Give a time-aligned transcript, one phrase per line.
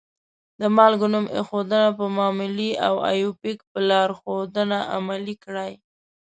[0.59, 5.73] د مالګو نوم ایښودنه په معمولي او آیوپک په لارښودنه عملي کړئ.